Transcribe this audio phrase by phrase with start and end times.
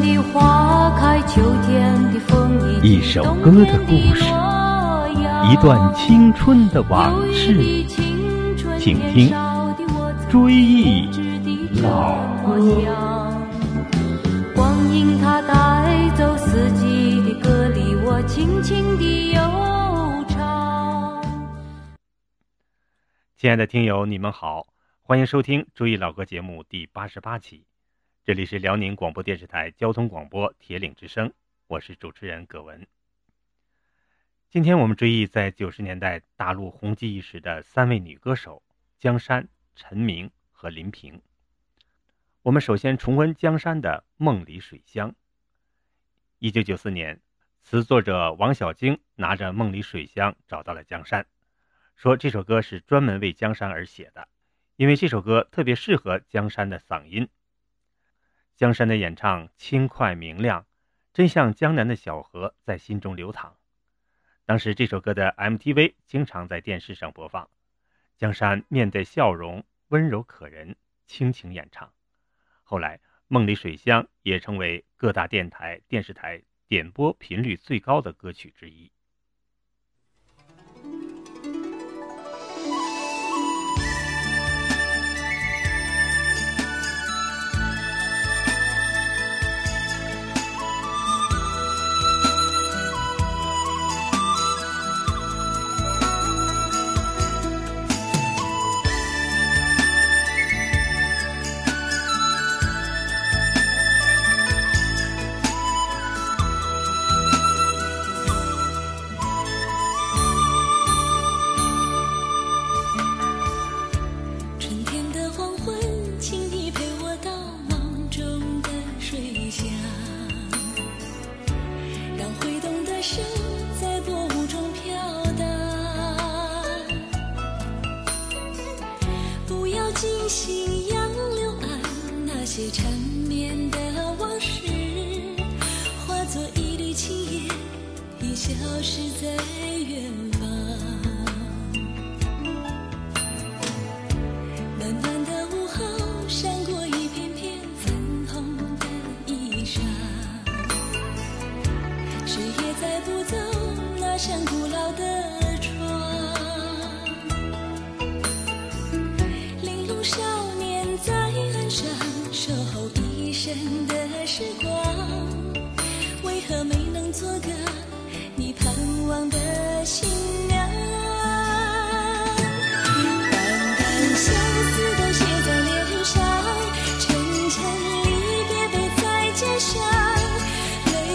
[0.00, 4.24] 的花开，秋天的风一首歌的故事，
[5.50, 7.84] 一段青春的往事，
[8.78, 9.28] 请听
[10.30, 11.06] 《追忆
[11.82, 12.58] 老歌》。
[14.54, 19.40] 光阴它带走四季的歌里，我轻轻地悠
[20.28, 21.22] 唱。
[23.36, 24.66] 亲爱的听友，你们好，
[25.02, 27.64] 欢迎收听《追忆老歌》节目第八十八期。
[28.22, 31.32] 这里是辽宁广播电视台交通广播铁岭之声，
[31.66, 32.86] 我是主持人葛文。
[34.50, 38.62] 今天我们追忆在九十年代大陆红极一时的三位女歌手
[38.98, 41.22] 江山、陈明和林萍。
[42.42, 45.10] 我们首先重温江山的《梦里水乡》。
[46.38, 47.22] 一九九四年，
[47.62, 51.26] 词作者王小晶拿着《梦里水乡》找到了江山，
[51.96, 54.28] 说这首歌是专门为江山而写的，
[54.76, 57.26] 因为这首歌特别适合江山的嗓音。
[58.60, 60.66] 江山的演唱轻快明亮，
[61.14, 63.56] 真像江南的小河在心中流淌。
[64.44, 67.48] 当时这首歌的 MTV 经常在电视上播放，
[68.18, 71.90] 江山面带笑容，温柔可人，倾情演唱。
[72.62, 78.92] 后来，《梦里水乡》也成为各大电台、电视台点播频率最高的歌曲之一。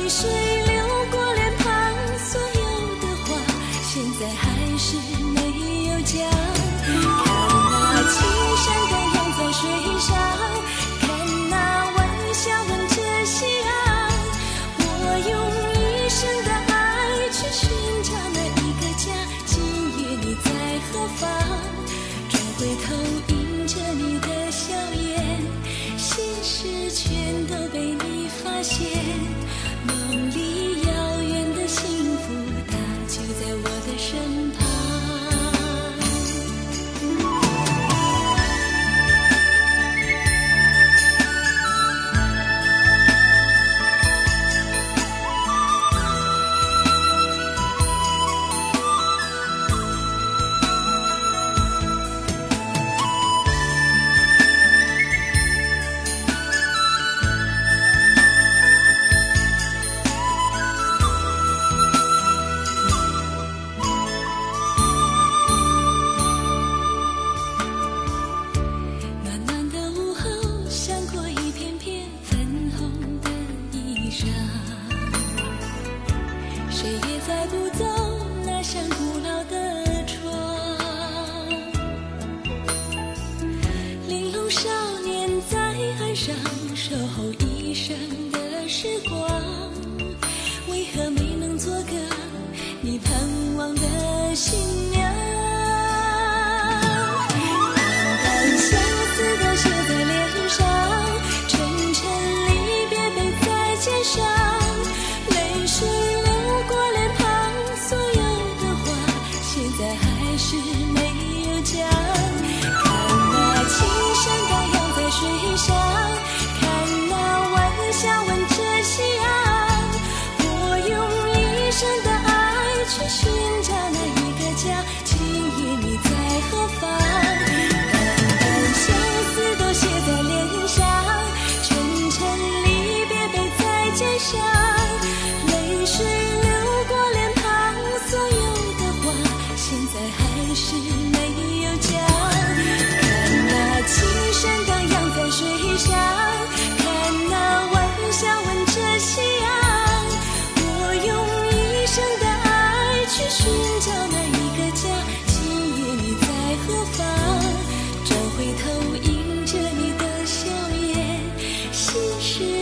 [0.08, 0.55] 水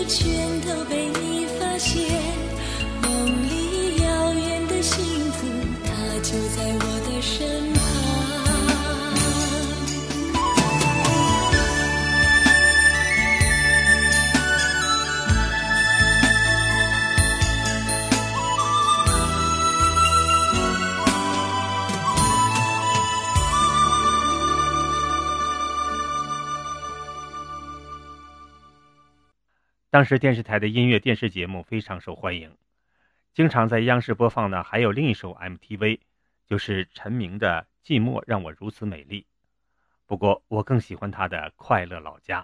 [0.05, 0.52] 却
[29.93, 32.57] 当时电视台的音乐电视节目非常受欢迎，
[33.31, 35.99] 经常在央视播放的还有另一首 MTV，
[36.47, 39.21] 就是陈明的《寂寞让我如此美丽》。
[40.07, 42.41] 不过我更喜欢他的《快乐老家》。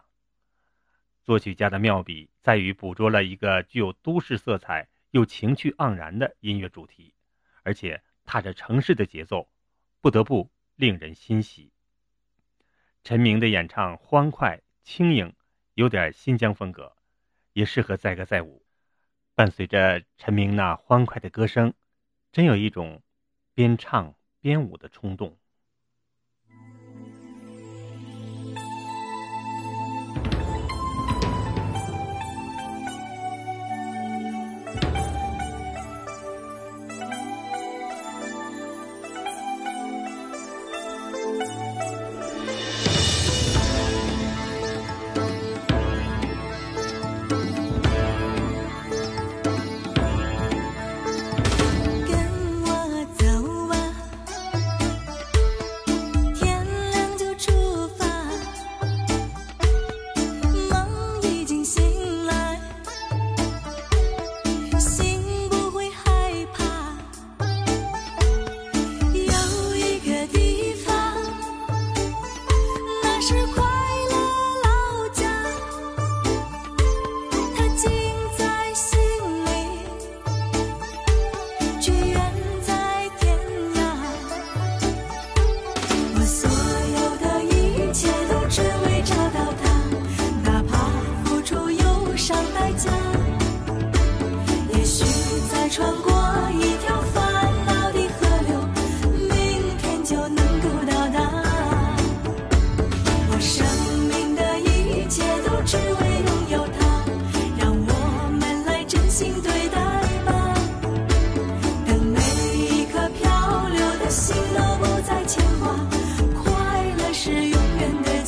[1.23, 7.15] 作曲家的妙笔在于捕捉了一个具有都市色彩又情趣盎然的音乐主题，
[7.63, 9.49] 而且踏着城市的节奏，
[10.01, 11.71] 不得不令人欣喜。
[13.03, 15.33] 陈明的演唱欢快轻盈，
[15.73, 16.95] 有点新疆风格。
[17.59, 18.63] 也适合载歌载舞，
[19.35, 21.73] 伴随着陈明那欢快的歌声，
[22.31, 23.01] 真有一种
[23.53, 25.37] 边唱边舞的冲动。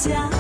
[0.10, 0.31] 家。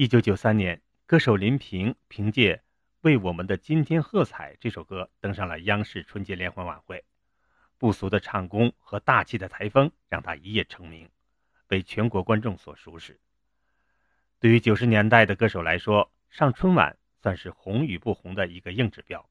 [0.00, 2.56] 一九九三年，歌手林萍凭借
[3.02, 7.04] 《为我们的今天喝彩》这首歌登上了央视春节联欢晚会。
[7.76, 11.06] 不俗的唱功和大气的台风让她一夜成名，
[11.66, 13.20] 被全国观众所熟识。
[14.38, 19.28] 对于九十年代的歌手来说，上春晚算是红与不红的一个硬指标。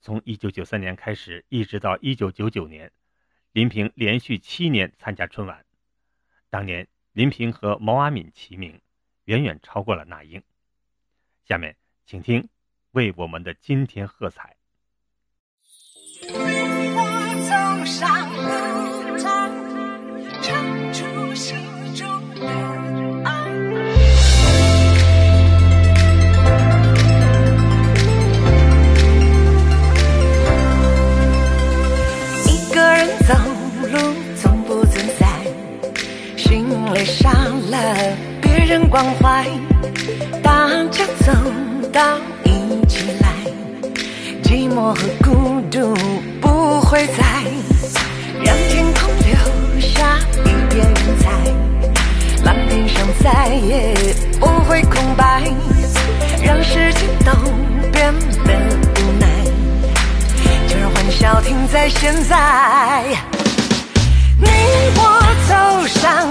[0.00, 2.92] 从一九九三年开始，一直到一九九九年，
[3.50, 5.66] 林萍连续七年参加春晚。
[6.50, 8.80] 当年，林萍和毛阿敏齐名。
[9.32, 10.42] 远远超过了那英。
[11.48, 11.74] 下面，
[12.04, 12.42] 请听
[12.90, 14.54] 《为我们的今天喝彩》。
[32.44, 33.32] 一个人走
[33.88, 33.96] 路
[34.36, 35.42] 从不存在，
[36.36, 37.30] 心里少
[37.70, 39.46] 了别人关怀，
[40.42, 41.32] 大家走
[41.90, 43.28] 到一起来。
[44.42, 45.94] 寂寞和孤独
[46.38, 47.24] 不会再
[48.44, 51.24] 让天空留下一片云彩，
[52.44, 53.94] 蓝天上再也
[54.38, 55.42] 不会空白，
[56.44, 57.32] 让世界都
[57.90, 58.12] 变
[58.44, 58.52] 得
[59.00, 59.26] 无奈，
[60.68, 63.02] 就让欢笑停在现在。
[64.38, 64.46] 你
[64.96, 65.00] 我
[65.48, 66.28] 走上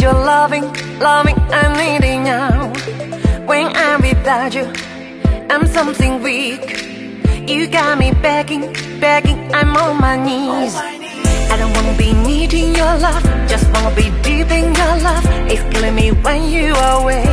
[0.00, 0.64] your loving,
[0.98, 2.72] loving, I need it now.
[3.46, 4.66] When I'm without you,
[5.50, 6.64] I'm something weak.
[7.48, 10.74] You got me begging, begging, I'm on my knees.
[11.52, 15.24] I don't wanna be needing your love, just wanna be deep in your love.
[15.52, 17.26] It's killing me when you are away.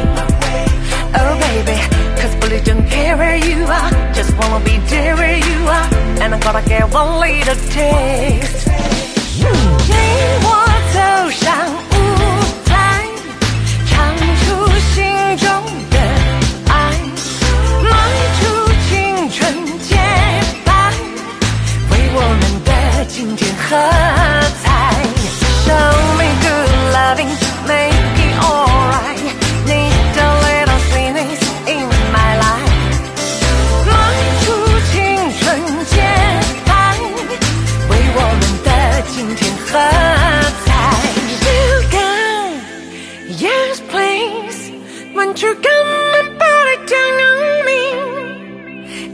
[1.16, 1.78] Oh baby,
[2.20, 5.88] cause really don't care where you are, just wanna be there where you are.
[6.22, 8.70] And I'm gonna get one little taste.
[9.44, 9.96] 你
[10.46, 10.48] 我
[10.94, 10.98] 走
[11.32, 11.44] 上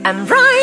[0.04, 0.53] am right.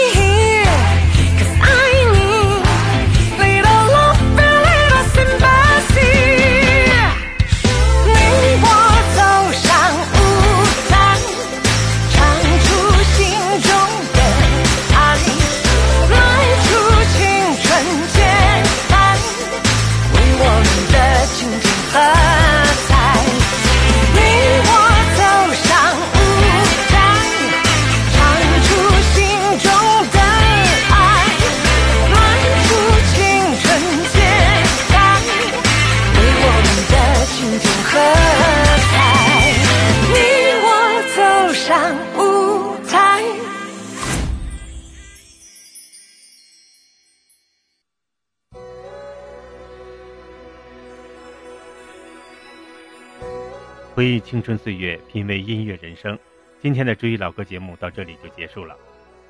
[54.01, 56.17] 回忆青春岁月，品味音乐人生。
[56.60, 58.75] 今天的追忆老歌节目到这里就结束了，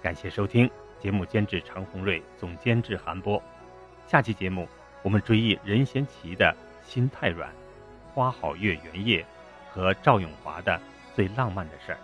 [0.01, 0.71] 感谢收听。
[0.97, 3.43] 节目监制常红瑞，总监制韩波。
[4.07, 4.69] 下期节目
[5.03, 6.55] 我们追忆任贤齐的
[6.89, 7.49] 《心太软》，
[8.13, 9.25] 花好月圆夜
[9.73, 10.71] 和赵咏华的
[11.13, 11.95] 《最浪漫的事儿》。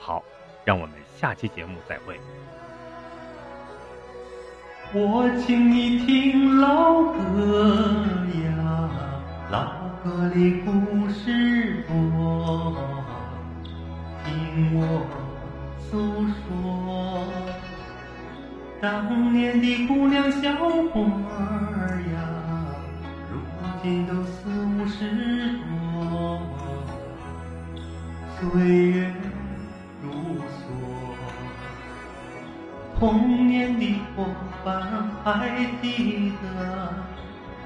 [0.00, 0.20] 好，
[0.64, 2.18] 让我们下期节目再会。
[4.92, 7.76] 我请你听老歌
[8.48, 8.90] 呀，
[9.52, 12.74] 老歌里故事多，
[14.24, 15.06] 听我
[15.78, 17.26] 诉说。
[18.80, 22.18] 当年的姑娘小伙儿呀，
[23.30, 23.36] 如
[23.82, 26.40] 今都四五十多，
[28.40, 28.40] 岁
[28.88, 29.12] 月
[30.02, 30.10] 如
[30.48, 30.62] 梭，
[32.98, 34.24] 童年的伙
[34.64, 35.50] 伴还
[35.82, 36.94] 记得，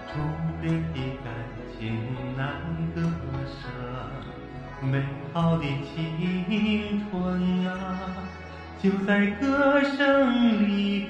[0.09, 0.19] 初
[0.63, 0.99] 恋的
[5.35, 8.15] 好的青春啊。
[8.81, 11.09] 就在歌声里。